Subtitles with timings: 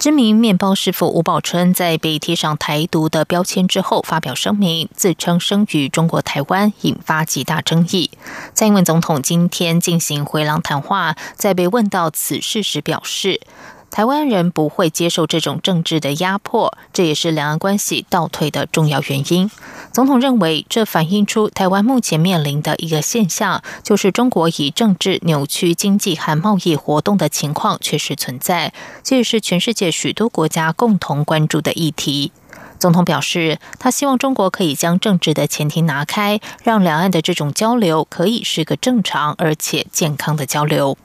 [0.00, 8.10] 知名面包师傅吴宝春在被贴上台独的标签之后，发表声明，自称生于中国台湾，引发极大争议。
[8.54, 13.42] 蔡英文总统今天进行回廊谈话，在被问到此事时表示。
[13.90, 19.50] 台湾人不会接受这种政治的压迫，这也是两岸关系倒退的重要原因。
[19.92, 28.72] 总统认为，这反映出台湾目前面临的一个现象，就是中国以政治扭曲经济和贸易活动的情况确实存在，
[29.02, 32.30] 这也是全世界许多国家共同关注的议题。
[32.78, 40.96] 总统表示，他希望中国可以将政治的前提拿开，让两岸的这种交流可以是个正常而且健康的交流。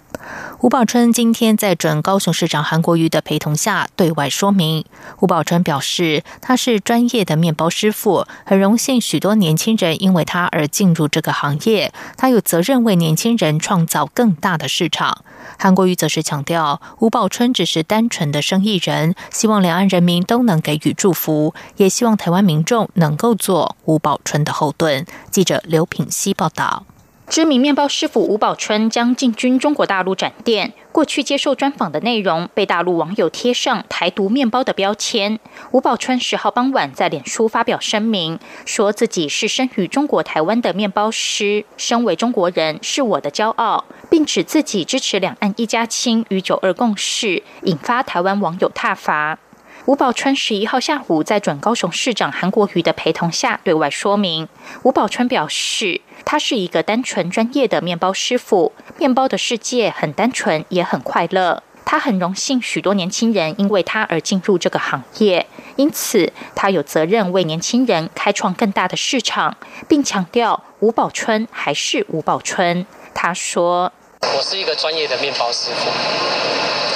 [0.59, 4.85] 吴宝春今天在准高雄市长韩国瑜的陪同下对外说明。
[5.19, 15.23] 吴宝春表示，他是专业的面包师傅，很荣幸许多年轻人因为他而进入这个行业，他有责任为年轻人创造更大的市场。
[15.59, 25.05] 韩国瑜则是强调，吴宝春只是单纯的生意人，希望两岸人民都能给予祝福，也希望台湾民众能够做吴宝春的后盾。
[25.29, 26.85] 记者刘品希报道。
[27.27, 30.73] 知名面包师傅吴宝春将进军中国大陆展店。
[30.91, 35.39] 过去接受专访的内容被大陆网友贴上“台独面包”的标签。
[35.71, 49.39] 吴宝春十号傍晚在脸书发表声明，说自己是生于中国台湾的面包师，身为中国人是我的骄傲，并指自己支持两岸一家亲与九二共识，引发台湾网友挞伐。
[49.85, 54.49] 吴宝春十一号下午在准高雄市长韩国瑜的陪同下对外说明。
[54.81, 61.61] 吴宝春表示，他是一个单纯专业的面包师傅，面包的世界很单纯，也很快乐。
[61.85, 65.45] 他很荣幸许多年轻人因为他而进入这个行业，
[65.75, 69.55] 因此他有责任为年轻人开创更大的市场，
[69.87, 72.87] 并强调吴宝春还是吴宝春。
[73.13, 73.93] 他说
[74.35, 75.91] ：“我是一个专业的面包师傅，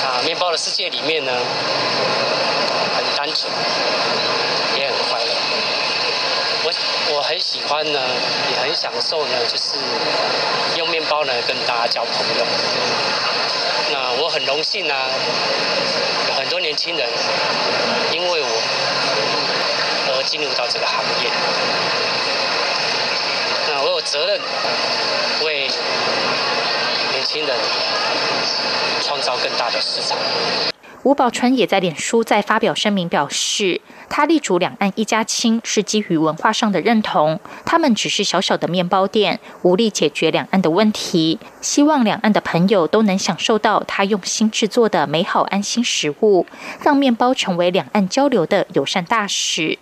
[0.08, 1.32] 啊，面包的世界里面呢。”
[4.78, 5.32] 也很快乐。
[6.64, 6.74] 我
[7.16, 8.00] 我很喜欢呢，
[8.52, 9.76] 也很享受呢，就是
[10.78, 12.46] 用面包呢跟大家交朋友。
[13.92, 14.94] 那我很荣幸呢，
[16.38, 17.08] 很多年轻人
[18.12, 18.48] 因为我
[20.12, 21.30] 而进入到这个行业。
[23.72, 24.40] 那我有责任
[25.46, 25.68] 为
[27.12, 27.56] 年轻人
[29.02, 30.18] 创造更大的市场。
[31.04, 33.80] 吴宝春也在脸书再发表声明，表示
[34.10, 37.40] 他力主两岸一家亲是基于文化上的认同。
[37.66, 41.40] 他们只是小小的面包店，无力解决两岸的问题。
[41.62, 46.46] 希望两岸的朋友都能享受到他用心制作的美好安心食物，
[46.84, 49.80] 让面包成为两岸交流的友善大使。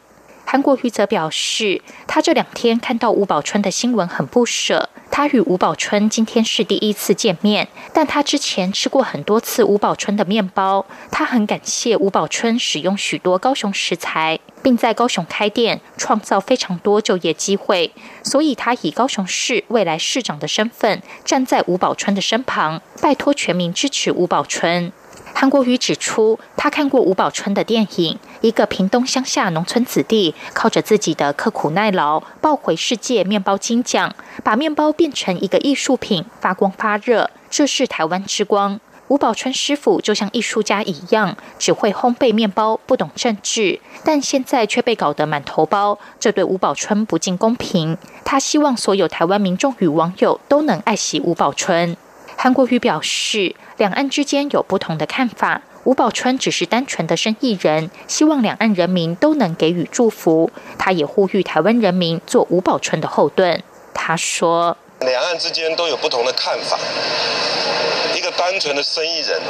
[0.49, 4.89] 韩国瑜则表示，他这两天看到吴宝春的新闻很不舍。
[5.11, 10.85] 他与吴宝春今天是第一次见面，但他之前吃过很多次吴宝春的面包。
[11.11, 17.91] 他很感谢吴宝春使用许多高雄食材，并在高雄开店，创造非常多就业机会。
[18.23, 24.93] 所以他以高雄市未来市长的身份，站在吴宝春的身旁，拜托全民支持吴宝春。
[25.33, 38.79] 韩国瑜指出，他看过吴宝春的电影，一个屏东乡下农村子弟，靠着自己的刻苦耐劳，抱回世界面包金奖，把面包变成一个艺术品，发光发热，这是台湾之光。
[39.09, 47.97] 吴宝春师傅就像艺术家一样，只会烘焙面包，不懂政治，但现在却被搞得满头包，这对吴宝春不尽公平。
[48.25, 51.95] 他希望所有台湾民众与网友都能爱惜吴宝春。
[52.47, 55.61] 张国瑜表示，两岸之间有不同的看法。
[55.83, 60.49] 吴宝春只是单纯的生意人，希望两岸人民都能给予祝福。
[60.79, 63.61] 他也呼吁台湾人民做吴宝春的后盾。
[63.93, 66.79] 他说：“两岸之间都有不同的看法，
[68.15, 69.41] 一个单纯的生意人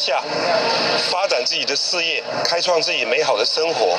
[0.00, 0.22] 下，
[1.10, 3.98] 发展自己的事业，开创自己美好的生活。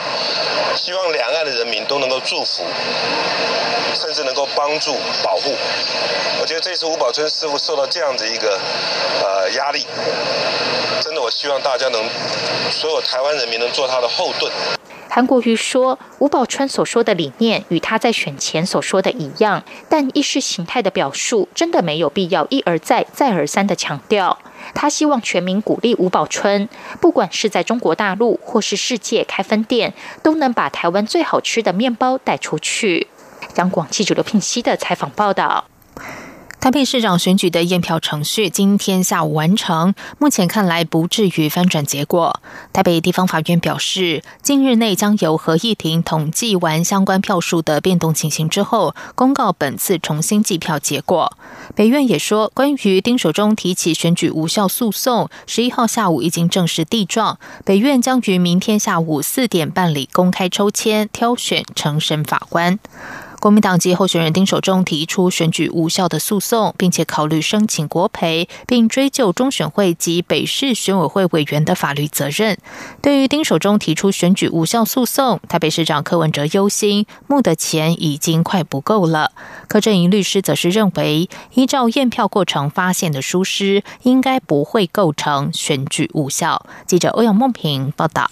[0.75, 2.63] 希望两岸的人民都能够祝福，
[3.93, 5.55] 甚至能够帮助保护。
[6.41, 8.59] 我觉得这次吴宝春师傅受到这样子一个
[9.21, 9.85] 呃压力，
[10.99, 12.09] 真的，我希望大家能，
[12.71, 14.51] 所有台湾人民能做他的后盾。
[15.21, 24.39] 韩国瑜说，吴宝春所说的理念与他在选前所说的一样，但意识形态的表述真的没有必要一而再、再而三的强调。
[24.73, 26.67] 他希望全民鼓励吴宝春，
[26.99, 33.05] 不管是在中国大陆或是世界开分店，都能把台湾最好吃的面包带出去。
[33.57, 35.65] 央广记者刘聘熙的采访报道。
[36.61, 42.39] 台北市长选举的验票程序今天下午完成，目前看来不至于翻转结果。
[42.71, 51.35] 台北地方法院表示，近日内将由合议庭统计完相关票数的变动情形之后，公告本次重新计票结果。
[51.73, 62.77] 北院也说，关于丁守中提起选举无效诉讼，十一号下午已经正式递状，北院将于明天下午四点办理公开抽签，挑选成审法官。
[63.41, 72.55] 国民党籍候选人丁守中提出选举无效的诉讼，并且考虑申请国赔，并追究中选会及北市选委会委员的法律责任。
[73.01, 79.31] 对于丁守中提出选举无效诉讼，台北市长柯文哲忧心募的钱已经快不够了。
[79.67, 86.67] 柯震营律师则是认为，依照验票过程发现的疏失，应该不会构成选举无效。
[86.85, 88.29] 记者欧阳梦平报道。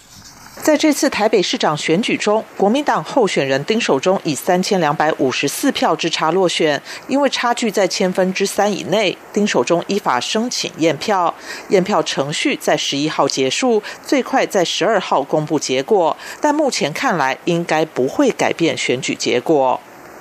[0.62, 6.80] 在这次台北市长选举中，国民党候选人丁守中以三千两百五十四票之差落选。
[7.08, 11.34] 因为差距在千分之三以内，丁守中依法申请验票，
[11.70, 16.14] 验票程序在十一号结束，最快在十二号公布结果。
[16.42, 19.80] 但目前看来，应该不会改变选举结果。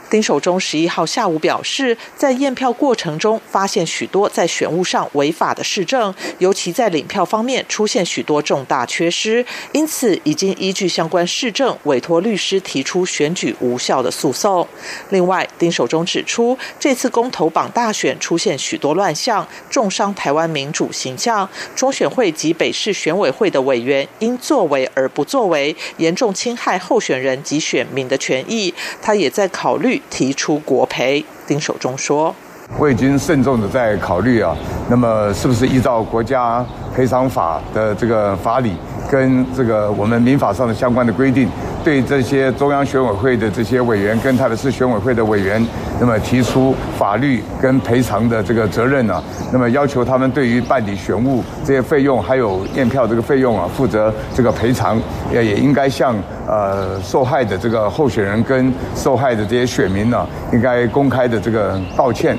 [0.10, 14.68] 丁守中十一号下午表示，在验票过程中发现许多在选务上违法的市政，尤其在领票方面出现许多重大缺失，因此已经依据相关市政委托律师提出选举无效的诉讼。
[15.10, 21.48] 另外，丁守中指出，这次公投榜大选出现许多乱象，重伤台湾民主形象。
[21.76, 28.74] 中选会及北市选委会的委员因作为而不作为，严重侵害候选人及选民的权益。
[29.02, 29.99] 他也在考虑。
[30.10, 32.34] 提出国赔，丁守中说
[32.78, 34.56] ：“我已经慎重的在考虑啊，
[34.90, 36.66] 那么是不是依照国家
[36.96, 38.76] 赔偿法的这个法理，
[39.10, 41.50] 跟这个我们民法上的相关的规定。”
[41.82, 45.66] 对这些中央选委会的这些委员跟台北市选委会的委员，
[45.98, 49.24] 那么提出法律跟赔偿的这个责任呢？
[49.54, 55.00] 那么要求他们对于办理选务这些费用，还有验票这个费用啊，负责这个赔偿，
[55.34, 56.14] 也也应该向
[56.46, 62.38] 呃受害的这个候选人跟受害的这些选民呢，应该公开的这个道歉。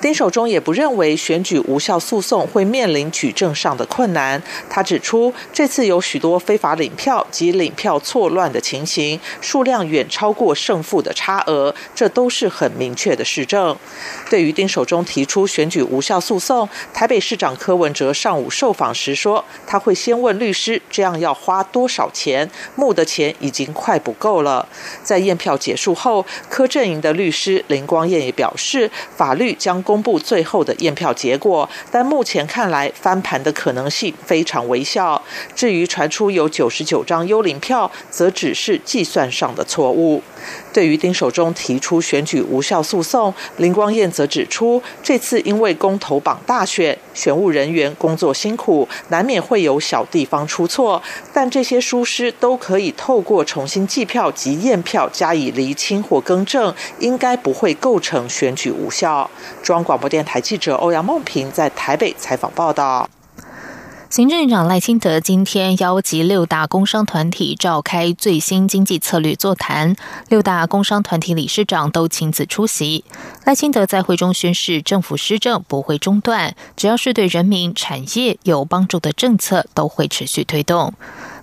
[0.00, 4.40] 丁守中也不认为选举无效诉讼会面临举证上的困难。
[4.70, 13.76] 他指出，这次有许多非法领票及领票错乱的情形，数量远超过胜负的差额，这都是很明确的实证。
[14.30, 22.48] 对于丁守中提出选举无效诉讼，台北市长柯文哲上午受访时说，他会先问律师，这样要花多少钱？
[22.76, 24.68] 募的钱已经快不够了。
[25.02, 29.82] 在验票结束后，柯阵营的律师林光彦也表示，法律将。
[29.88, 35.22] 公布最后的验票结果，但目前看来翻盘的可能性非常微小。
[35.56, 40.22] 至于传出有九十九张幽灵票，则只是计算上的错误。
[40.72, 59.30] 对于丁守中提出选举无效诉讼，林光彦则指出，这次因为公投榜大选，选务人员工作辛苦，难免会有小地方出错，但这些疏失都可以透过重新计票及验票加以厘清或更正，应该不会构成选举无效。
[59.62, 63.08] 中央广播电台记者欧阳梦平在台北采访报道。
[64.10, 69.96] 行政院长赖清德今天邀集六大工商团体召开最新经济策略座谈，
[70.30, 73.04] 六大工商团体理事长都亲自出席。
[73.44, 80.94] 赖清德在会中宣示，政府施政不会中断，只要是对人民产业有帮助的政策，都会持续推动。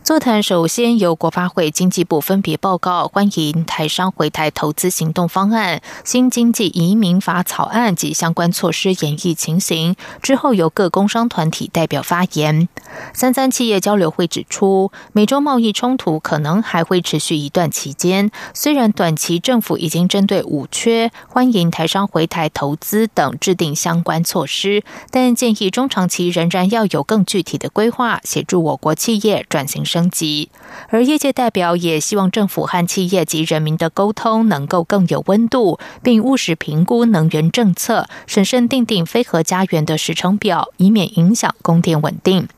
[0.06, 9.96] 座谈首先由国发会、经济部分别报告欢迎台商回台投资行动方案、新经济移民法草案及相关措施演绎情形。
[10.22, 12.70] 之后由各工商团体代表发言。
[13.16, 18.30] 三三企业交流会指出，美洲贸易冲突可能还会持续一段期间。
[18.54, 29.84] 虽然短期政府已经针对五缺欢迎台商回台投资等制定相关措施，但建议中长期仍然要有更具体的规划，协助我国企业转型。
[29.96, 30.50] 升级，
[30.90, 42.50] 而业界代表也希望政府和企业及人民的沟通能够更有温度，并务实评估能源政策，审慎定定非核家园的时程表，以免影响供电稳定。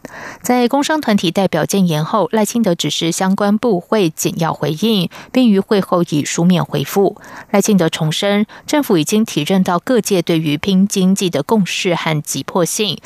[0.42, 7.18] 在工商团体代表建言后，赖清德指示相关部会简要回应，并于会后以书面回复。
[7.52, 12.98] 赖清德重申，政府已经体认到各界对于拼经济的共识和急迫性。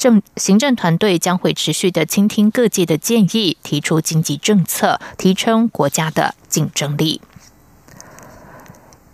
[0.00, 7.20] 政行政团队将会持续的倾听各界的建议，提出经济政策，提升国家的竞争力。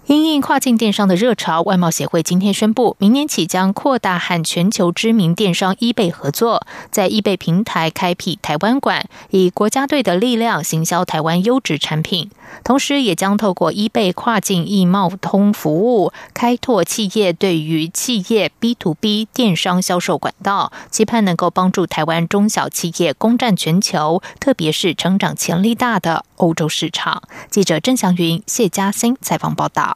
[0.06, 12.30] 因应跨境电商的热潮，外贸协会今天宣布，明年起将扩大和全球知名电商易贝合作，在易贝平台开辟台湾馆，以国家队的力量行销台湾优质产品。
[12.62, 27.22] 同时，也将透过易贝跨境易贸通服务，开拓企业对于企业 B to B 电商销售管道，期盼能够帮助台湾中小企业攻占全球，特别是成长潜力大的欧洲市场。
[27.50, 29.95] 记者郑祥云、谢嘉欣采访报道。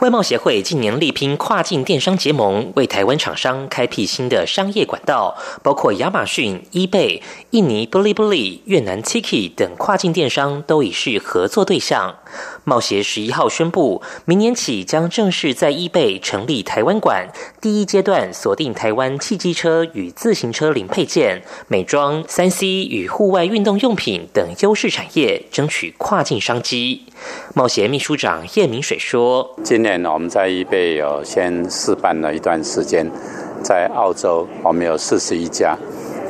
[0.00, 12.16] 外贸协会近年力拼跨境电商结盟，为台湾厂商开辟新的商业管道，包括亚马逊、eBay、印尼 Bilibili、越南 Tiki 等跨境电商都已是合作对象。
[12.64, 17.28] 贸协十一号宣布，明年起将正式在 eBay 成立台湾馆，
[17.60, 27.02] 第一阶段锁定台湾汽机车与自行车零配件、美妆、三 C 与户外运动用品等优势产业，争取跨境商机。
[27.54, 33.06] 贸协秘书长叶明水说：“今年我们在 eBay 有先试办了一段时间，
[33.62, 35.76] 在澳洲我们有四十一家。”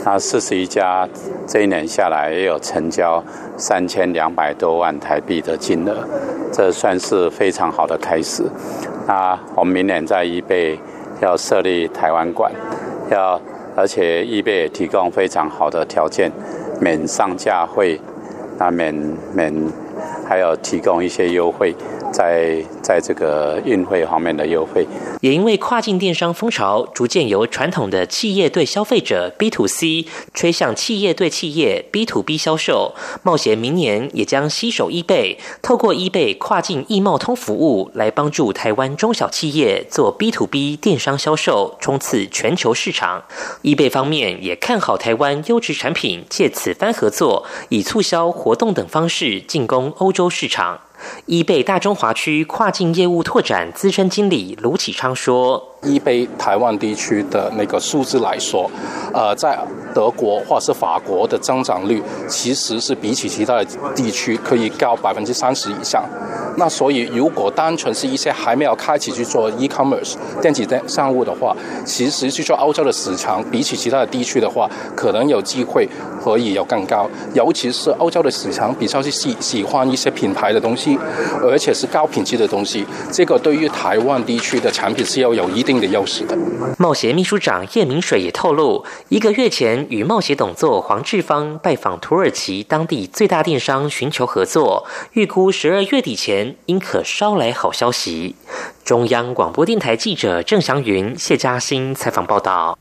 [0.05, 1.09] 那四十一家，
[1.47, 3.23] 这一年下来也有成交
[3.57, 6.05] 三千两百多万台币的金额，
[6.51, 8.43] 这算是非常好的开始。
[9.07, 10.79] 那我们明年在易贝
[11.21, 12.51] 要设立台湾馆，
[13.11, 13.41] 要
[13.77, 16.31] 而且易贝也提供非常好的条件，
[16.81, 18.01] 免上架费，
[18.59, 18.95] 那免
[19.35, 19.55] 免
[20.27, 21.75] 还有提供一些优惠。
[22.13, 24.87] 在在这个运费方面的优惠，
[25.21, 43.23] 也因为跨境电商风潮逐渐由传统的企业对消费者 B to C 吹向企业对企业 B to B 销售，冒险明年也将携手易贝，透过易贝跨境易贸通服务来帮助台湾中小企业做 B to B 电商销售，冲刺全球市场。
[43.63, 50.81] 易贝方面也看好台湾优质产品，借此番合作，以促销活动等方式进攻欧洲市场。
[51.27, 55.77] 易贝大中华区跨境业务拓展资深经理卢启昌说。
[55.87, 58.71] 一杯台湾地区的那个数字来说，
[59.15, 59.59] 呃，在
[59.95, 66.05] 德国或是法国的增长率其实是比起其他的地区可以高百分之三十以上。
[66.57, 71.57] 那所以，如果单纯是一些还没有开启去做 e-commerce 电子电商务的话，
[71.87, 75.89] 其实去做欧洲的市场，比起其他的地区的话，可能有机会
[76.23, 77.09] 可以有更高。
[77.33, 80.99] 尤其是欧洲的市场比较是喜喜欢一些品牌的东西，
[81.43, 82.85] 而且是高品质的东西。
[83.11, 85.70] 这个对于台湾地区的产品是要有一定。
[85.79, 86.35] 的优势的。
[86.79, 98.35] 冒协秘书长叶明水也透露，一个月前与冒协董座黄志芳拜访土耳其当地最大电商，寻求合作，预估十二月底前应可捎来好消息。
[98.83, 102.79] 中央广播电台记者郑祥云、谢嘉欣采访报道。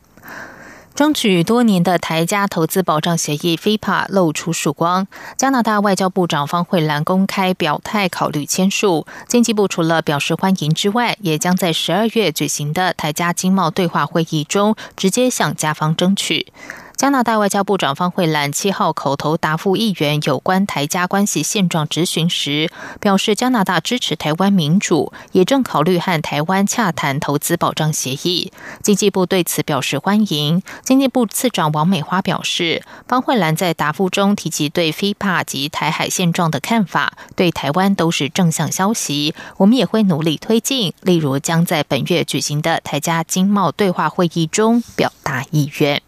[1.00, 5.08] 争取多年的台加投资保障协议 （FIPA） 露出曙光。
[5.38, 9.08] 加拿大外交部长方慧兰公开表态，考虑签署。
[9.25, 16.51] 经济部除了表示欢迎之外，也将在十二月举行的台加经贸对话会议中，直接向加方争取。
[17.00, 28.51] 加拿大外交部长方慧兰七号口头答复议员有关台加关系现状质询时，表示加拿大支持台湾民主，也正考虑和台湾洽谈投资保障协议。
[28.84, 30.62] 经济部对此表示欢迎。
[30.84, 39.34] 经济部次长王美花表示，方慧兰在答复中提及对 FIPA 及台海现状的看法，对台湾都是正向消息。
[39.56, 46.01] 我们也会努力推进，例如将在本月举行的台加经贸对话会议中表达意愿。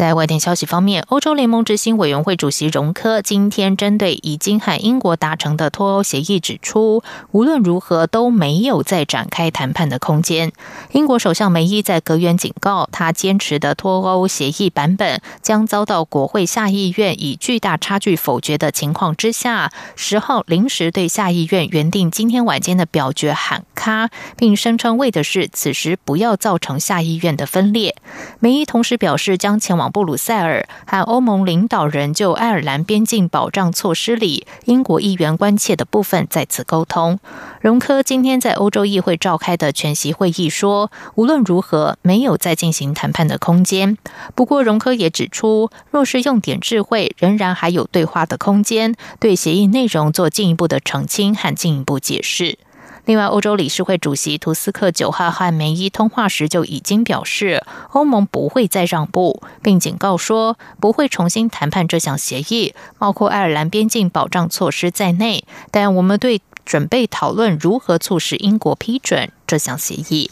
[0.00, 7.02] 在外电消息方面，欧洲联盟执行委员会主席容科今天针对已经和英国达成的脱欧协议指出，
[7.32, 10.52] 无论如何都没有再展开谈判的空间。
[10.92, 27.96] 英国首相梅伊在隔远警告，他坚持的脱欧协议版本将遭到国会下议院以巨大差距否决的情况之下，十号临时对下议院原定今天晚间的表决喊卡，并声称为的是此时不要造成下议院的分裂。
[28.38, 29.89] 梅伊同时表示将前往。
[29.90, 37.18] 布鲁塞尔和欧盟领导人就爱尔兰边境保障措施里英国议员关切的部分再次沟通。
[37.60, 43.98] 容科今天在欧洲议会召开的全席会议说，无论如何没有再进行谈判的空间。
[44.34, 52.58] 不过，容科也指出，若是用点智慧，仍然还有对话的空间，对协议内容做进一步的澄清和进一步解释。
[53.06, 65.44] 另外，欧洲理事会主席图斯克九号和梅伊通话时就已经表示，欧盟不会再让步，并警告说不会重新谈判这项协议，包括爱尔兰边境保障措施在内。
[65.70, 70.30] 但我们对准备讨论如何促使英国批准这项协议。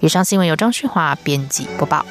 [0.00, 2.04] 以上新闻由张旭华编辑播报。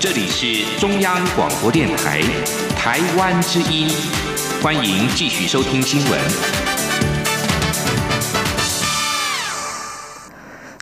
[0.00, 2.20] 这里是中央广播电台
[2.76, 3.88] 台湾之音，
[4.62, 6.20] 欢迎继续收听新闻。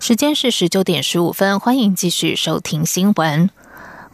[0.02, 3.48] 时间是十九点十五分，欢迎继续收听新闻。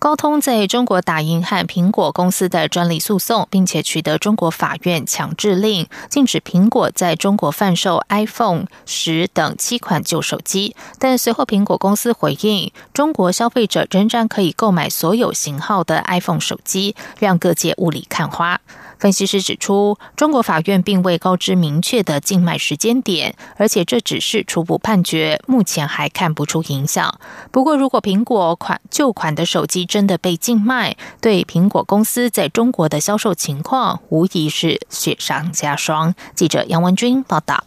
[0.03, 10.75] 高通在中国打赢和苹果公司的专利诉讼，并且取得中国法院强制令，禁止苹果在中国贩售 iPhone 十等七款旧手机。
[10.99, 18.61] 但随后苹果公司回应，中国消费者仍然可以购买所有型号的 iPhone 手机，让各界雾里看花。
[19.03, 27.19] 分析师指出，中国法院并未告知明确的竞卖时间点，而且这只是初步判决，目前还看不出影响。
[27.51, 36.15] 不过，如果苹果款旧款的手机真的被竞卖，对苹果公司在中国的销售情况无疑是雪上加霜。
[36.37, 37.65] 记者杨文军报道。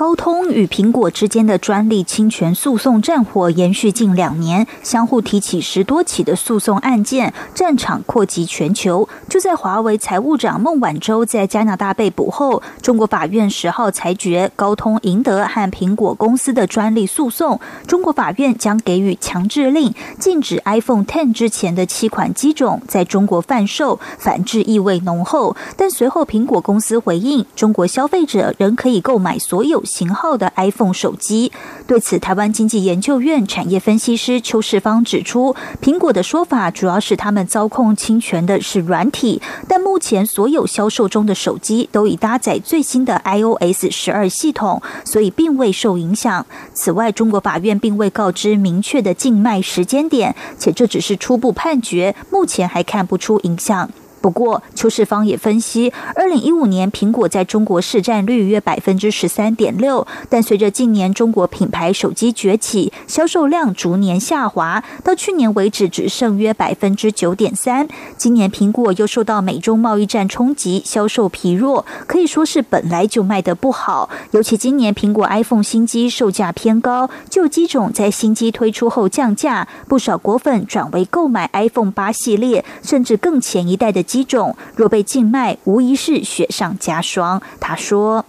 [0.00, 9.06] 高通与苹果之间的专利侵权诉讼战火延续近两年，相互提起十多起的诉讼案件，战场扩及全球。
[9.28, 25.54] 就在华为财务长孟晚舟在加拿大被捕后，中国法院十号裁决高通赢得和苹果公司的专利诉讼，中国法院将给予强制令，禁止 iPhone Ten 之前的七款机种在中国贩售，反制意味浓厚。
[25.76, 29.84] 但随后苹果公司回应，中国消费者仍可以购买所有。
[29.90, 31.50] 型号的 iPhone 手机，
[31.86, 46.46] 对此，台湾经济研究院产业分析师邱世芳指出，苹果的说法主要是他们操控侵权的是软体，但目前所有销售中的手机都已搭载最新的 iOS 十二系统，所以并未受影响。
[46.72, 53.90] 此外，中国法院并未告知明确的禁卖时间点，且这只是初步判决，目前还看不出影响。
[54.20, 67.88] 不过，邱世芳也分析，二零一五年苹果在中国市占率约百分之十三点六，但随着近年中国品牌手机崛起，销售量逐年下滑，到去年为止只剩约百分之九点三。
[68.18, 74.10] 今年苹果又受到美中贸易战冲击，销售疲弱，可以说是本来就卖得不好。
[74.32, 84.04] 尤其今年苹果 iPhone 新机售价偏高，旧机种在新机推出后降价，不少果粉转为购买 iPhone 八系列，甚至更前一代的。
[84.10, 87.40] 几种若被静脉，无疑是雪上加霜。
[87.60, 88.24] 他说：“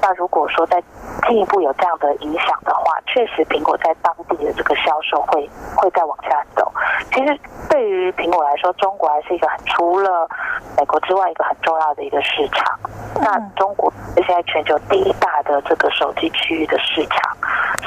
[0.00, 0.82] 那如果说再
[1.26, 6.72] 进一步有这样的影响的话，确实苹果在当地的这个销售会会再往下走。
[7.12, 10.28] 其实对于苹果来说，中国还是一个很除了
[10.76, 12.78] 美国之外一个很重要的一个市场。
[13.20, 17.36] 那中国是现在全球第一大的这个手机区域的市场。”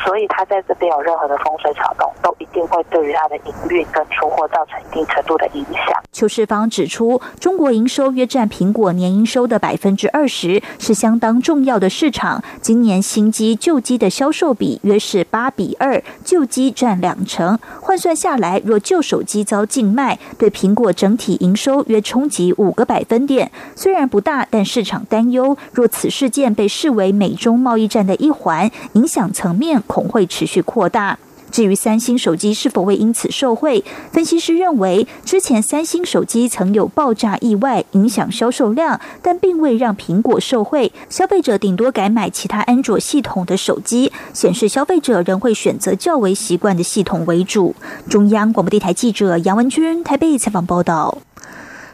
[0.06, 6.02] 所以，它在这边有任何的风吹草动，都一定会对于它的营运跟出货造成一定程度的影响。
[6.12, 12.44] 邱世芳指出，中国营收约占苹果年营收的百分之二十，是相当重要的市场。
[12.64, 17.60] 今年新机旧机的销售比约是八比二，旧机占两成。
[17.80, 23.52] 换算下来，若旧手机遭禁卖，对苹果整体营收约冲击五个百分点。
[23.76, 29.80] 虽然不大，但市场担忧，若此事件被视为美中贸易战的一环，影响层面。
[29.86, 31.20] 恐会持续扩大。
[31.52, 40.92] 至于三星手机是否会因此受惠，分析师认为，之前三星手机曾有爆炸意外影响销售量，但并未让苹果受惠。
[41.10, 47.76] 消费者顶多改买其他安卓系统的手机，显示消费者仍会选择较为习惯的系统为主。
[48.10, 51.18] 中央广播电台记者杨文君台北采访报道。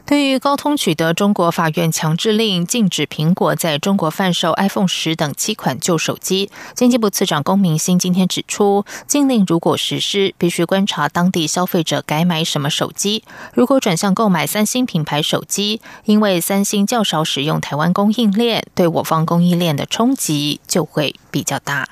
[0.08, 13.26] 对于高通取得中国法院强制令，禁止苹果在中国贩售 iPhone 十等七款旧手机，经济部次长龚明鑫今天指出，禁令如果实施，必须观察当地消费者改买什么手机。
[13.54, 21.90] 如果转向购买三星品牌手机，因为三星较少使用台湾供应链，对我方供应链的冲击就会比较大。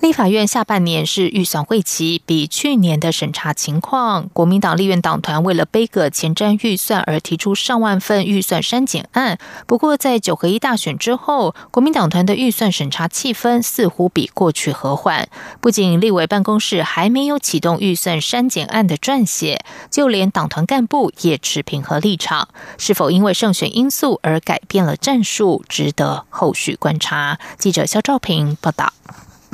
[0.00, 9.38] 立法院下半年是预算会期，比去年的审查情况，国民党立院党团为了背个前瞻预算而提出上万份预算删减案。
[9.66, 15.28] 不过，在九合一大选之后，国民党团的预算审查气氛似乎比过去和缓。
[15.60, 22.48] 不仅立委办公室还没有启动预算删减案的撰写，就连党团干部也持平和立场。
[22.78, 27.40] 是否因为胜选因素而改变了战术，值得后续观察。
[27.58, 28.92] 记者肖兆平报道。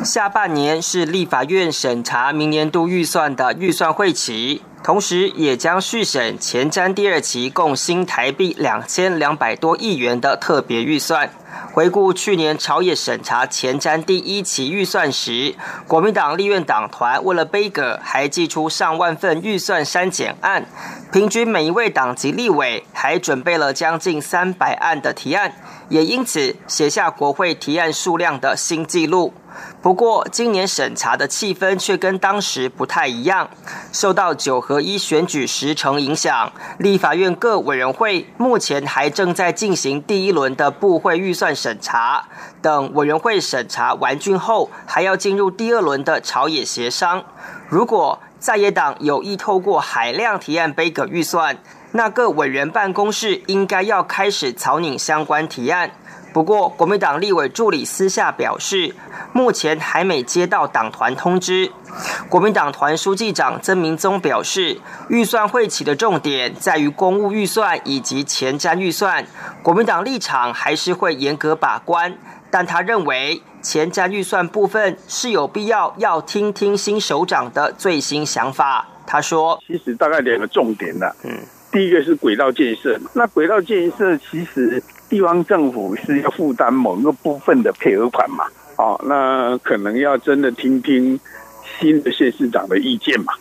[0.02, 11.30] 下半年是立法院审查明年度预算的预算会期，同时也将续审前瞻第二期共新台币两千两百多亿元的特别预算。
[11.72, 15.54] 回顾去年朝野审查前瞻第一期预算时，
[15.86, 20.66] 国民党立院党团为了杯葛，还寄出上万份预算删减案，
[21.12, 25.52] 平均每一位党籍立委还准备了将近三百案的提案，
[25.88, 29.32] 也因此写下国会提案数量的新纪录。
[29.84, 33.50] 不过，今年审查的气氛却跟当时不太一样。
[33.92, 42.26] 受到九合一选举时程影响，立法院各委员会目前还正在进行第一轮的部会预算审查。
[42.62, 47.22] 等委员会审查完竣后，还要进入第二轮的朝野协商。
[47.68, 51.58] 如果在野党有意透过海量提案背阁预算，
[51.92, 55.90] 那各委员办公室应该要开始草拟相关提案。
[56.34, 58.92] 不过，国民党立委助理私下表示，
[59.32, 61.70] 目前还没接到党团通知。
[62.28, 69.24] 国民党团书记长曾明宗表示，预算会期的重点在于公务预算以及前瞻预算，
[69.62, 72.12] 国民党立场还是会严格把关。
[72.50, 78.88] 但他认为，前瞻预算部分是有必要要听听新首长的最新想法。
[79.06, 81.30] 他说：“其实大概两个重点的，嗯，
[81.70, 84.82] 第一个是轨道建设，那轨道建设其实。”
[85.14, 88.46] 地方政府是要负担某一个部分的配额款嘛？
[88.74, 91.20] 哦，那可能要真的听听
[91.78, 93.32] 新的县市长的意见嘛。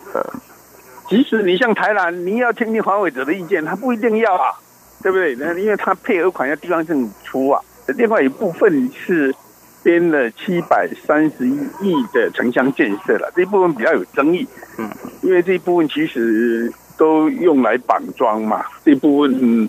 [1.10, 4.54] 即使你像台南，你要听听黄伟哲的意见，他不一定要啊，
[5.02, 5.34] 对不对？
[5.34, 7.60] 那因为他配额款要地方政府出啊。
[7.98, 9.34] 另外一部分是
[9.82, 14.48] 编了七百三十一亿的城乡建设了，这一部分比较有争议。
[14.78, 14.88] 嗯，
[15.24, 19.68] 因为这一部分其实都用来绑桩嘛，这一部分。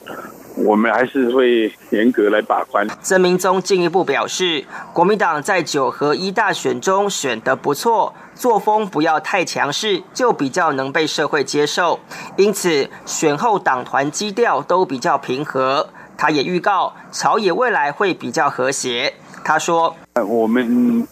[0.57, 2.87] 我们还是会严格来把关。
[3.03, 11.99] 曾明宗进一步表示，国民党在九合一大选中选得不错，作风不要太强势，就比较能被社会接受。
[12.37, 15.88] 因此，选后党团基调都比较平和。
[16.17, 19.14] 他也预告，朝野未来会比较和谐。
[19.45, 21.07] 他说：“我们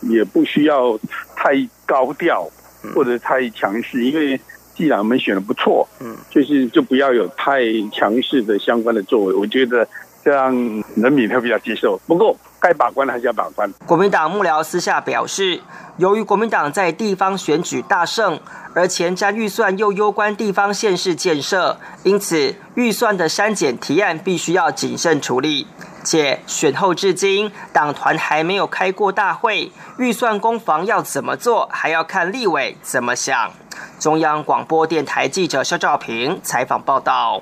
[0.00, 0.98] 也不需要
[1.36, 1.52] 太
[1.84, 2.48] 高调
[2.94, 4.40] 或者太强势，因为。”
[4.76, 7.60] 既然我们选的不错，嗯，就是就不要有太
[7.90, 9.88] 强势的相关的作为，我觉得
[10.22, 10.54] 这样
[10.94, 11.98] 人民会比较接受。
[12.06, 13.70] 不过该把关的还是要把关。
[13.86, 15.60] 国民党幕僚私下表示，
[15.96, 18.38] 由于国民党在地方选举大胜，
[18.74, 25.66] 而前瞻预算又攸关地方县市建设，因此预算的删减提案必须要谨慎处理。
[26.04, 33.50] 且选后至今，党团还没有开过大会，预算攻防要怎么做，还要看立委怎么想。
[33.98, 37.40] 中央广播电台记者肖兆平采访报道。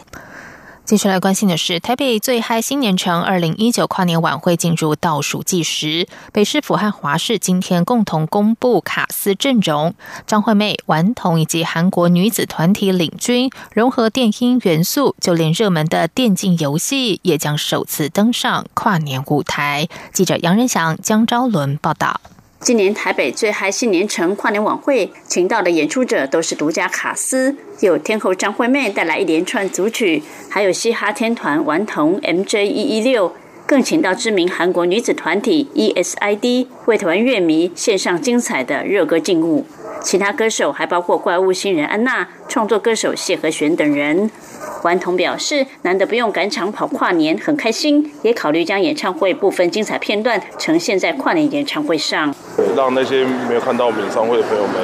[0.84, 6.06] 接下来关心的是，台北最嗨新年城二零一九跨年晚会进入倒数计时。
[6.30, 9.94] 北市府和华视今天共同公布卡司阵容，
[10.26, 19.88] 张惠妹、顽童以及韩国女子团体领军，融合电音元素，就连热门的电竞游戏也将首次登上跨年舞台。
[20.12, 22.20] 记者杨仁祥、江昭伦报道。
[22.64, 33.34] 今年台北最嗨新年城跨年晚会，请到的演出者都是独家卡司，有天后张惠妹带来一连串组曲，还有嘻哈天团顽童 MJ 一一六，
[33.66, 39.66] 更请到知名韩国女子团体 ESID 为团乐迷献上精彩的热歌劲舞。
[40.02, 44.30] 其他歌手还包括怪物新人安娜、创作歌手谢和弦等人。
[44.82, 52.34] 顽童表示，难得不用赶场跑跨年，很开心，也考虑将演唱会部分精彩片段呈现在跨年演唱会上，
[52.76, 54.74] 让那些没有看到我们演唱会的朋友们，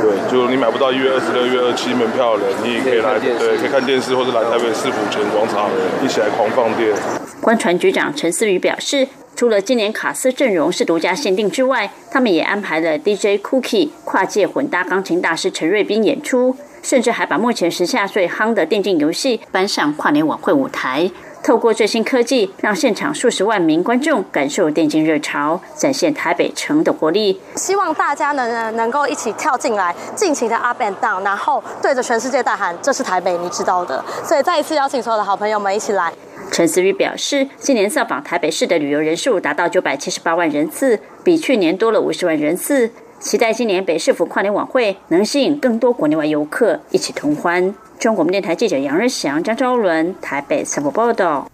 [0.00, 5.68] 对，就你买不到一月二十六、一月二七门票了，你也可以来，对，可以看电视或者来台北市府前广场
[6.02, 6.94] 一起来狂放电。
[7.42, 9.06] 观船局长陈思宇表示。
[9.38, 21.08] 除了今年卡斯阵容是独家限定之外，他们也安排了 DJ Cookie 跨界混搭钢琴大师陈瑞斌演出，甚至还把目前时下最夯的电竞游戏搬上跨年晚会舞台。
[21.48, 27.40] 透过最新科技，让现场数十万名观众感受电竞热潮，展现台北城的活力。
[27.56, 36.12] 希望大家能能够一起跳进来，尽情的 up and down，然后对着全世界大喊：“这是台北，你知道的。”所以再一次邀请所有的好朋友们一起来。
[36.52, 42.90] 陈思宇表示，今年造访台北市的旅游人数达到九百七十八万人次，比去年多了五十万人次。
[43.20, 47.74] 期待今年北市府跨年晚会能吸引更多国内外游客一起同欢。
[47.98, 51.50] 中国电台记者杨日祥、张昭伦台北采访报道。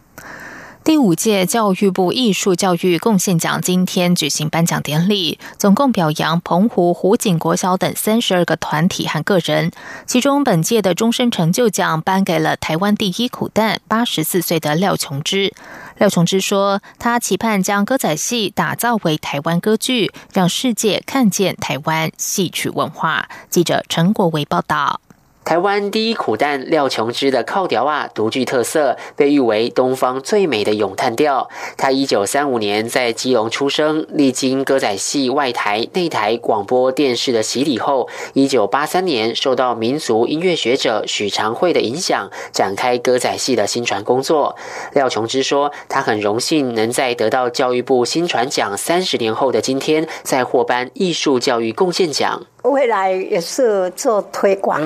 [0.85, 9.73] 第五届教育部艺术教育贡献奖今天举行颁奖典礼，总共表扬澎湖湖景国小等三十二个团体和个人。
[10.07, 15.55] 其中，本届的终身成就奖颁给了台湾第一苦旦八十四岁的廖琼枝。
[15.97, 25.01] 廖琼枝说：“他期盼将歌仔戏打造为台湾歌剧，让世界看见台湾戏曲文化。”记者陈国维报道。
[25.45, 31.51] 台湾第一苦旦廖琼枝的靠调啊，独具特色，被誉为东方最美的咏叹调。
[31.77, 44.57] 他一九三五年在基隆出生，历经歌仔戏外台、内台广播电视的洗礼后，一九八三年受到民族音乐学者许长惠的影响，展开歌仔戏的新传工作。
[44.95, 54.81] 廖琼枝说：“他很荣幸能在得到教育部新传奖三十年后的今天，再获颁艺术教育贡献奖。”未来也是做推广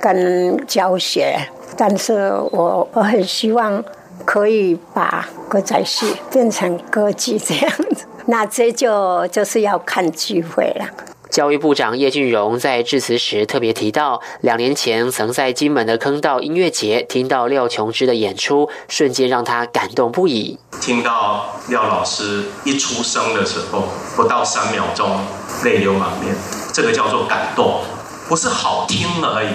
[0.00, 1.36] 跟教学，
[1.76, 3.82] 但是我我很希望
[4.24, 10.86] 可以把歌仔戏变成歌剧这样子， 那这就就是要看机会了。
[11.28, 20.58] 教育部长叶俊荣在致辞时特别提到，两年前曾在金门的坑道音乐节听到廖琼枝的演出，瞬间让他感动不已。
[20.80, 25.18] 听到廖老师一出生的时候，不到三秒钟，
[25.64, 26.34] 泪流满面，
[26.76, 27.82] 这个叫做感动，
[28.28, 29.48] 不是好听而已，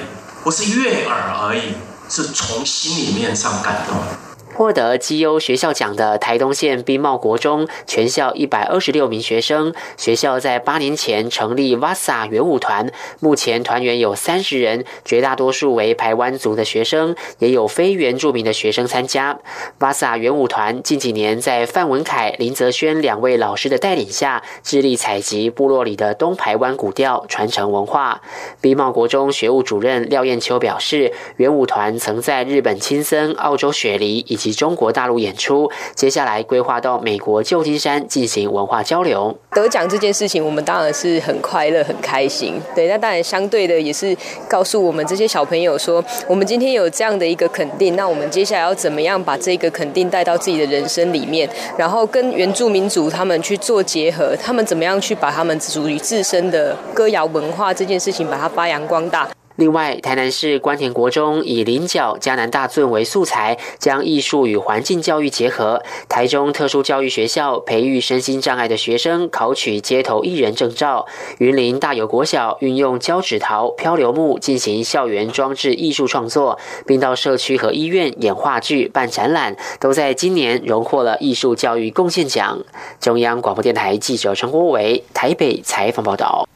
[0.43, 1.75] 不是悦耳而已，
[2.09, 3.95] 是从心里面上感动。
[4.53, 19.39] 获得绩优学校奖的台东县兵茂国中全校一百二十六名学生，学校在八年前成立瓦萨元舞团，目前团员有三十人，绝大多数为排湾族的学生，也有非原住民的学生参加。
[19.79, 28.21] 瓦萨元舞团近几年在范文凯、林泽轩两位老师的带领下，致力采集部落里的东排湾古调，传承文化。
[28.59, 39.37] 兵茂国中学务主任廖燕秋表示，元舞团曾在日本青森、澳洲雪梨以及中国大陆演出，接下来规划到美国旧金山进行文化交流。
[39.51, 42.59] 得奖这件事情，我们当然是很快乐、很开心。
[42.73, 44.17] 对，那当然相对的也是
[44.49, 59.29] 告诉我们这些小朋友说，我们今天有这样的一个肯定，那我们接下来要怎么样把这个肯定带到自己的人生里面，然后跟原住民族他们去做结合，他们怎么样去把他们属于自身的歌谣文化这件事情把它发扬光大。
[59.57, 65.83] 另外，台南市关田国中以菱角、迦南大圳为素材，将艺术与环境教育结合。
[66.07, 71.05] 台中特殊教育学校培育身心障碍的学生，考取街头艺人证照。
[71.39, 82.57] 云林大有国小运用胶纸陶、漂流木进行校园装置艺术创作，并到社区和医院演话剧、办展览，都在今年荣获了艺术教育贡献奖。
[82.99, 86.47] 中央广播电台记者陈国伟台北采访报道。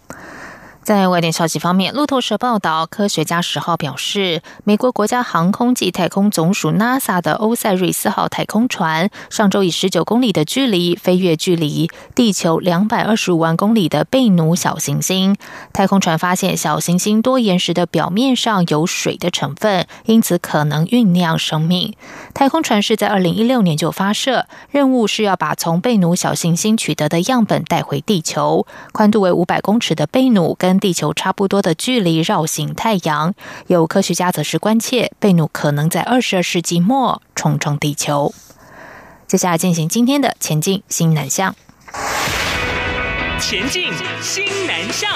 [0.86, 15.36] 在外电消息方面，路透社报道，科学家十号表示，美国国家航空暨太空总署 NASA 的欧塞瑞斯号太空船上周以十九公里的距离飞越距离地球两百二十五万公里的贝努小行星。
[15.74, 21.96] 太空船发现小行星多岩石的表面上有水的成分，因此可能酝酿生命。
[22.36, 28.68] 太空船是在二零一六年就发射，任务是要把从贝努小行星取得的样本带回地球。
[28.92, 33.34] 宽度为五百公尺的贝努跟地球差不多的距离绕行太阳，
[33.68, 38.34] 有科学家则是关切贝努可能在二十二世纪末冲撞地球。
[39.28, 41.56] 接下来进行今天的前进新南向。
[43.40, 45.10] 前进新南向。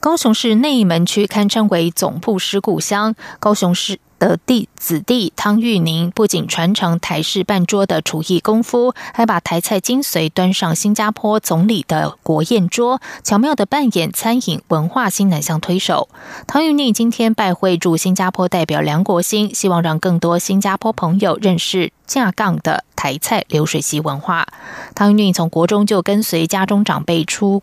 [0.00, 3.98] 高雄市内门区堪称为总部师故乡，高雄市。
[4.24, 16.08] 的弟子弟汤玉宁不仅传承台式半桌的厨艺功夫，还把台菜精髓端上新加坡总理的国宴桌，巧妙的扮演餐饮文化新南向推手。
[16.46, 24.46] 汤玉宁今天拜会驻新加坡代表梁国兴，希望让更多新加坡朋友认识架杠的台菜流水席文化。
[24.94, 27.62] 汤玉宁从国中就跟随家中长辈出。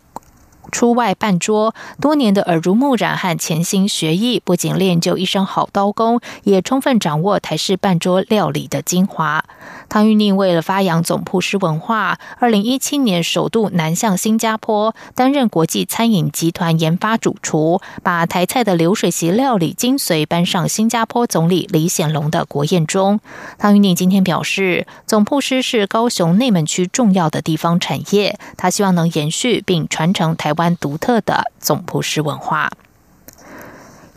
[0.72, 9.44] 出外办桌，多年的耳濡目染和潜心学艺，不仅练就一身好刀工，也充分掌握台式办桌料理的精华。
[9.90, 23.20] 汤玉宁为了发扬总铺师文化，二零一七年首度南向新加坡，担任国际餐饮集团研发主厨，把台菜的流水席料理精髓搬上新加坡总理李显龙的国宴中。
[23.58, 32.70] 汤玉宁今天表示，总铺师是高雄内门区重要的地方产业，他希望能延续并传承台湾独特的总铺师文化。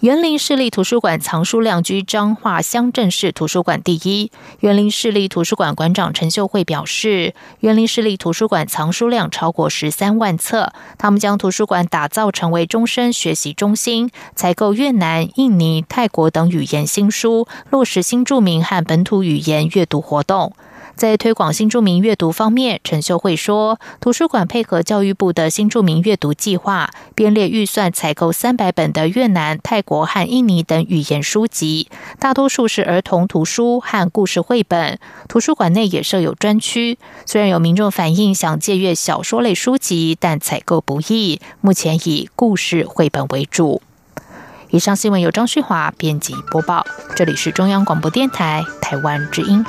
[0.00, 4.30] 园林市立图书馆藏书量居彰化乡镇市图书馆第一。
[4.60, 20.52] 园林市立图书馆馆长陈秀慧表示，园林市立图书馆藏书量超过十三万册，他们将图书馆打造成为终身学习中心，采购越南、印尼、泰国等语言新书，落实新著名和本土语言阅读活动。
[20.96, 31.88] 在推广新著名阅读方面，陈秀慧说，图书馆配合教育部的新著名阅读计划，编列预算采购三百本的越南、泰国和印尼等语言书籍，
[32.20, 34.98] 大多数是儿童图书和故事绘本。
[35.28, 36.98] 图书馆内也设有专区。
[37.26, 43.82] 虽然有民众反映想借阅小说类书籍，但采购不易，目前以故事绘本为主。
[44.70, 49.64] 以上新闻由张旭华编辑播报，这里是中央广播电台台湾之音。